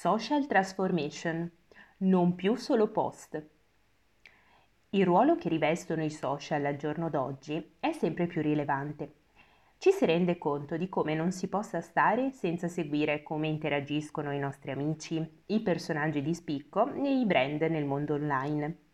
[0.00, 1.50] Social transformation,
[1.96, 3.44] non più solo post.
[4.90, 9.14] Il ruolo che rivestono i social al giorno d'oggi è sempre più rilevante.
[9.76, 14.38] Ci si rende conto di come non si possa stare senza seguire come interagiscono i
[14.38, 18.87] nostri amici, i personaggi di spicco e i brand nel mondo online.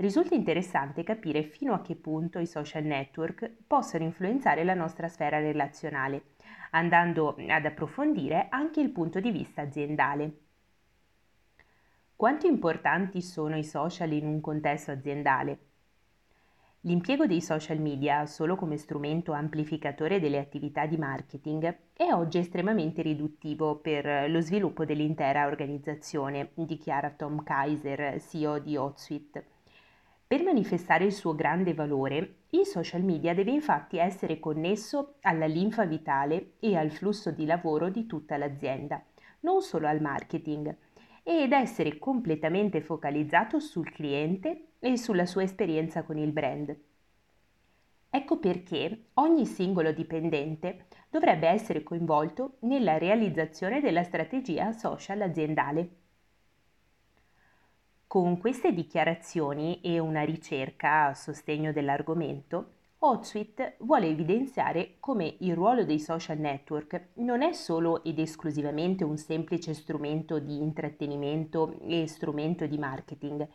[0.00, 5.40] Risulta interessante capire fino a che punto i social network possano influenzare la nostra sfera
[5.40, 6.34] relazionale,
[6.70, 10.38] andando ad approfondire anche il punto di vista aziendale.
[12.14, 15.58] Quanto importanti sono i social in un contesto aziendale?
[16.82, 23.02] L'impiego dei social media solo come strumento amplificatore delle attività di marketing è oggi estremamente
[23.02, 29.57] riduttivo per lo sviluppo dell'intera organizzazione, dichiara Tom Kaiser, CEO di HotSuite.
[30.28, 35.86] Per manifestare il suo grande valore, il social media deve infatti essere connesso alla linfa
[35.86, 39.02] vitale e al flusso di lavoro di tutta l'azienda,
[39.40, 40.76] non solo al marketing,
[41.22, 46.76] ed essere completamente focalizzato sul cliente e sulla sua esperienza con il brand.
[48.10, 55.88] Ecco perché ogni singolo dipendente dovrebbe essere coinvolto nella realizzazione della strategia social aziendale.
[58.08, 65.84] Con queste dichiarazioni e una ricerca a sostegno dell'argomento, HotSuite vuole evidenziare come il ruolo
[65.84, 72.66] dei social network non è solo ed esclusivamente un semplice strumento di intrattenimento e strumento
[72.66, 73.46] di marketing,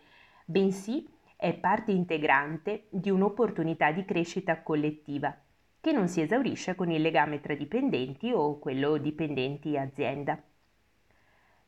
[0.46, 5.36] bensì è parte integrante di un'opportunità di crescita collettiva
[5.82, 10.53] che non si esaurisce con il legame tra dipendenti o quello dipendenti-azienda.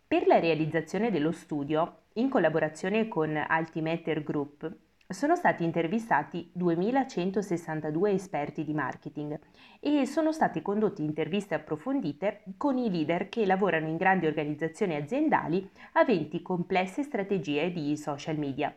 [0.07, 4.71] Per la realizzazione dello studio, in collaborazione con Altimeter Group,
[5.07, 9.39] sono stati intervistati 2162 esperti di marketing
[9.79, 15.67] e sono state condotte interviste approfondite con i leader che lavorano in grandi organizzazioni aziendali
[15.93, 18.71] aventi complesse strategie di social media.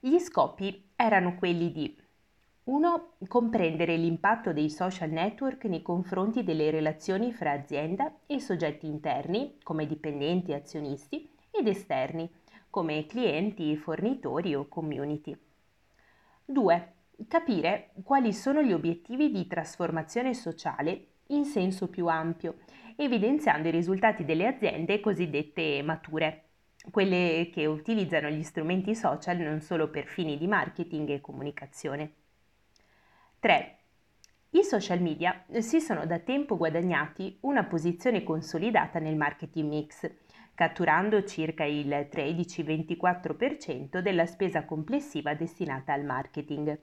[0.00, 1.96] Gli scopi erano quelli di
[2.64, 3.14] 1.
[3.26, 9.84] Comprendere l'impatto dei social network nei confronti delle relazioni fra azienda e soggetti interni, come
[9.84, 12.30] dipendenti e azionisti, ed esterni,
[12.70, 15.36] come clienti, fornitori o community.
[16.44, 16.92] 2.
[17.26, 22.58] Capire quali sono gli obiettivi di trasformazione sociale in senso più ampio,
[22.94, 26.44] evidenziando i risultati delle aziende cosiddette mature,
[26.92, 32.12] quelle che utilizzano gli strumenti social non solo per fini di marketing e comunicazione.
[33.42, 33.76] 3.
[34.50, 40.08] I social media si sono da tempo guadagnati una posizione consolidata nel marketing mix,
[40.54, 46.78] catturando circa il 13-24% della spesa complessiva destinata al marketing.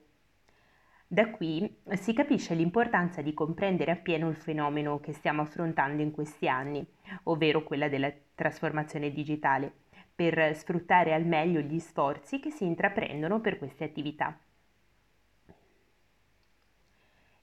[1.06, 6.46] Da qui si capisce l'importanza di comprendere appieno il fenomeno che stiamo affrontando in questi
[6.46, 6.86] anni,
[7.22, 9.72] ovvero quella della trasformazione digitale,
[10.14, 14.38] per sfruttare al meglio gli sforzi che si intraprendono per queste attività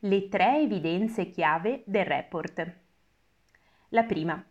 [0.02, 2.76] le tre evidenze chiave del report.
[3.90, 4.46] La prima.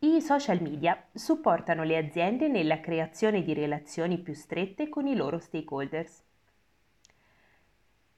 [0.00, 5.38] I social media supportano le aziende nella creazione di relazioni più strette con i loro
[5.38, 6.22] stakeholders.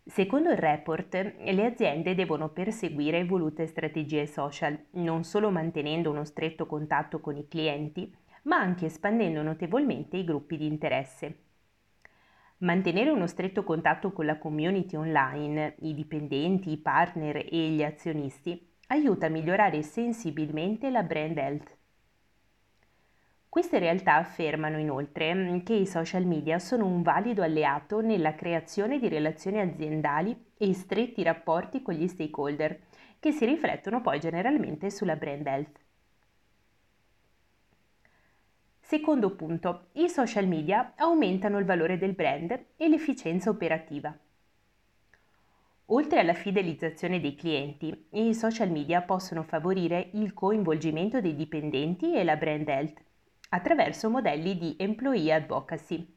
[0.03, 6.67] Secondo il report, le aziende devono perseguire volute strategie social, non solo mantenendo uno stretto
[6.67, 8.13] contatto con i clienti,
[8.43, 11.39] ma anche espandendo notevolmente i gruppi di interesse.
[12.65, 18.59] Mantenere uno stretto contatto con la community online, i dipendenti, i partner e gli azionisti
[18.87, 21.77] aiuta a migliorare sensibilmente la brand health.
[23.51, 29.09] Queste realtà affermano inoltre che i social media sono un valido alleato nella creazione di
[29.09, 32.81] relazioni aziendali e stretti rapporti con gli stakeholder,
[33.21, 35.84] che si riflettono poi generalmente sulla brand health.
[38.95, 44.17] Secondo punto, i social media aumentano il valore del brand e l'efficienza operativa.
[45.87, 52.23] Oltre alla fidelizzazione dei clienti, i social media possono favorire il coinvolgimento dei dipendenti e
[52.23, 53.03] la brand health
[53.49, 56.15] attraverso modelli di employee advocacy.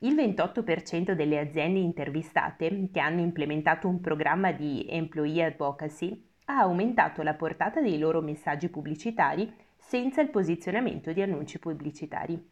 [0.00, 7.22] Il 28% delle aziende intervistate che hanno implementato un programma di employee advocacy ha aumentato
[7.22, 12.48] la portata dei loro messaggi pubblicitari senza il posizionamento di annunci pubblicitari.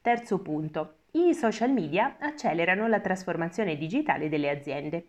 [0.00, 0.94] Terzo punto.
[1.12, 5.06] I social media accelerano la trasformazione digitale delle aziende.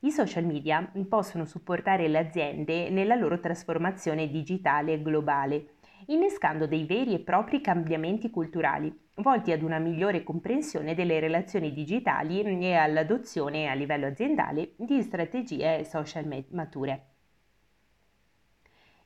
[0.00, 5.74] I social media possono supportare le aziende nella loro trasformazione digitale globale,
[6.06, 12.42] innescando dei veri e propri cambiamenti culturali, volti ad una migliore comprensione delle relazioni digitali
[12.42, 17.06] e all'adozione a livello aziendale di strategie social mature.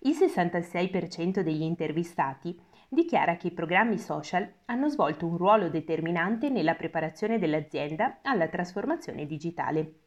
[0.00, 2.56] Il 66% degli intervistati
[2.88, 9.26] dichiara che i programmi social hanno svolto un ruolo determinante nella preparazione dell'azienda alla trasformazione
[9.26, 10.05] digitale.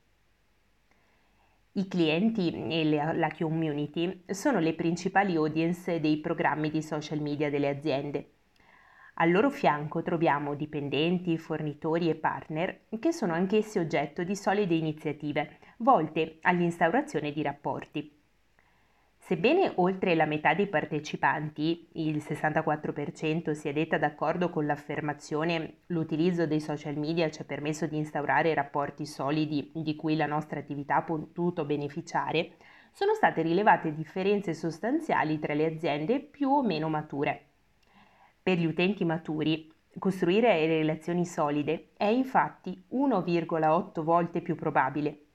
[1.73, 7.69] I clienti e la community sono le principali audience dei programmi di social media delle
[7.69, 8.31] aziende.
[9.15, 15.59] Al loro fianco troviamo dipendenti, fornitori e partner che sono anch'essi oggetto di solide iniziative
[15.77, 18.18] volte all'instaurazione di rapporti.
[19.29, 26.59] Sebbene oltre la metà dei partecipanti, il 64%, sia detta d'accordo con l'affermazione l'utilizzo dei
[26.59, 31.03] social media ci ha permesso di instaurare rapporti solidi di cui la nostra attività ha
[31.03, 32.53] potuto beneficiare,
[32.91, 37.49] sono state rilevate differenze sostanziali tra le aziende più o meno mature.
[38.41, 45.25] Per gli utenti maturi, costruire relazioni solide è infatti 1,8 volte più probabile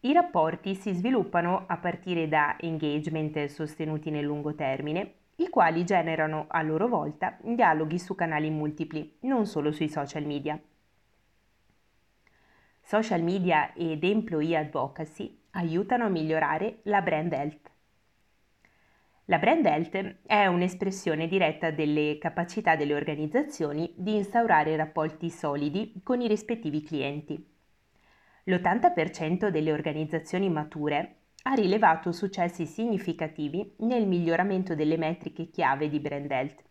[0.00, 6.46] i rapporti si sviluppano a partire da engagement sostenuti nel lungo termine, i quali generano
[6.48, 10.60] a loro volta dialoghi su canali multipli, non solo sui social media.
[12.80, 17.70] Social media ed employee advocacy aiutano a migliorare la brand health.
[19.26, 26.20] La brand health è un'espressione diretta delle capacità delle organizzazioni di instaurare rapporti solidi con
[26.20, 27.57] i rispettivi clienti.
[28.48, 36.30] L'80% delle organizzazioni mature ha rilevato successi significativi nel miglioramento delle metriche chiave di brand
[36.30, 36.62] health,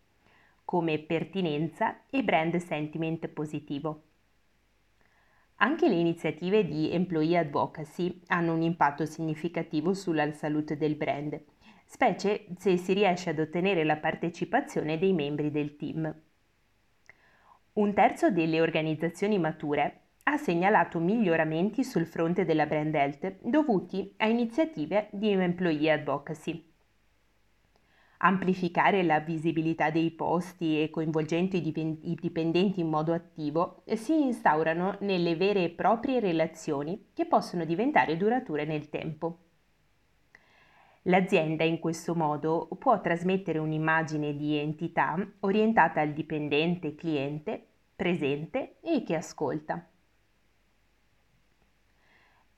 [0.65, 4.05] come pertinenza e brand sentiment positivo.
[5.57, 11.39] Anche le iniziative di employee advocacy hanno un impatto significativo sulla salute del brand,
[11.85, 16.21] specie se si riesce ad ottenere la partecipazione dei membri del team.
[17.73, 24.27] Un terzo delle organizzazioni mature ha segnalato miglioramenti sul fronte della brand health dovuti a
[24.27, 26.65] iniziative di employee advocacy.
[28.19, 35.37] Amplificare la visibilità dei posti e coinvolgendo i dipendenti in modo attivo si instaurano nelle
[35.37, 39.43] vere e proprie relazioni che possono diventare durature nel tempo.
[41.03, 47.65] L'azienda in questo modo può trasmettere un'immagine di entità orientata al dipendente cliente,
[47.95, 49.89] presente e che ascolta.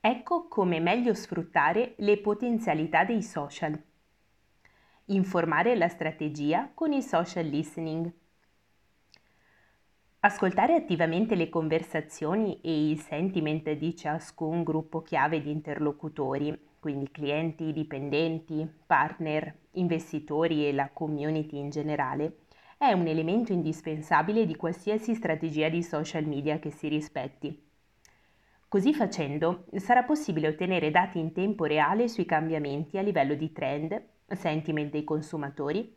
[0.02, 3.78] Ecco come meglio sfruttare le potenzialità dei social.
[5.06, 8.10] Informare la strategia con il social listening.
[10.20, 17.70] Ascoltare attivamente le conversazioni e il sentiment di ciascun gruppo chiave di interlocutori, quindi clienti,
[17.70, 22.38] dipendenti, partner, investitori e la community in generale,
[22.78, 27.68] è un elemento indispensabile di qualsiasi strategia di social media che si rispetti.
[28.70, 34.00] Così facendo sarà possibile ottenere dati in tempo reale sui cambiamenti a livello di trend,
[34.28, 35.92] sentiment dei consumatori,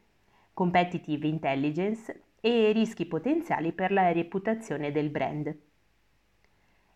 [0.55, 5.55] competitive intelligence e rischi potenziali per la reputazione del brand.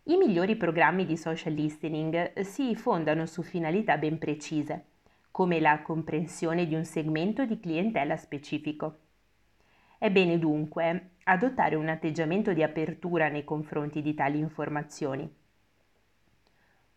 [0.06, 4.86] I migliori programmi di social listening si fondano su finalità ben precise,
[5.30, 9.02] come la comprensione di un segmento di clientela specifico.
[10.00, 15.46] È bene dunque adottare un atteggiamento di apertura nei confronti di tali informazioni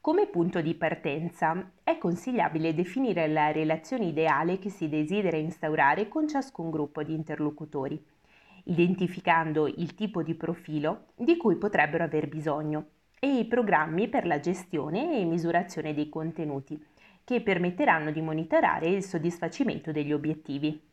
[0.01, 6.27] come punto di partenza è consigliabile definire la relazione ideale che si desidera instaurare con
[6.27, 8.03] ciascun gruppo di interlocutori,
[8.65, 12.89] identificando il tipo di profilo di cui potrebbero aver bisogno
[13.19, 16.83] e i programmi per la gestione e misurazione dei contenuti
[17.23, 20.89] che permetteranno di monitorare il soddisfacimento degli obiettivi.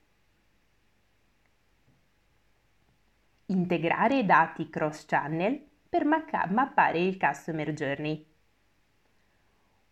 [3.45, 8.35] Integrare dati cross-channel per mappare il customer journey.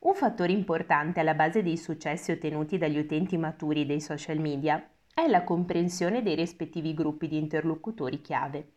[0.06, 5.26] Un fattore importante alla base dei successi ottenuti dagli utenti maturi dei social media è
[5.28, 8.70] la comprensione dei rispettivi gruppi di interlocutori chiave.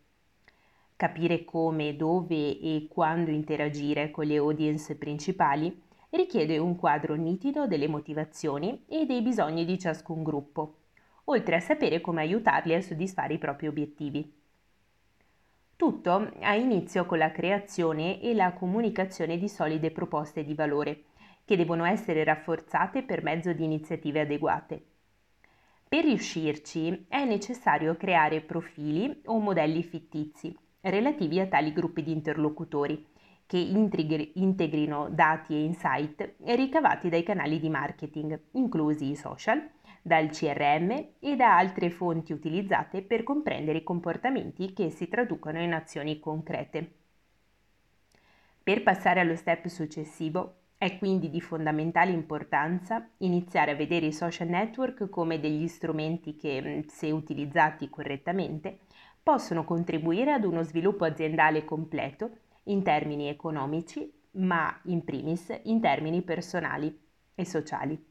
[0.96, 7.88] Capire come, dove e quando interagire con le audience principali richiede un quadro nitido delle
[7.88, 10.76] motivazioni e dei bisogni di ciascun gruppo,
[11.24, 14.34] oltre a sapere come aiutarli a soddisfare i propri obiettivi.
[15.76, 21.02] Tutto ha inizio con la creazione e la comunicazione di solide proposte di valore,
[21.48, 24.84] che devono essere rafforzate per mezzo di iniziative adeguate.
[25.88, 33.02] Per riuscirci è necessario creare profili o modelli fittizi relativi a tali gruppi di interlocutori
[33.46, 39.66] che integrino dati e insight ricavati dai canali di marketing, inclusi i social,
[40.02, 45.72] dal CRM e da altre fonti utilizzate per comprendere i comportamenti che si traducono in
[45.72, 46.92] azioni concrete.
[48.62, 54.46] Per passare allo step successivo È quindi di fondamentale importanza iniziare a vedere i social
[54.46, 58.78] network come degli strumenti che, se utilizzati correttamente,
[59.20, 62.30] possono contribuire ad uno sviluppo aziendale completo
[62.64, 66.96] in termini economici, ma in primis in termini personali
[67.34, 68.07] e sociali.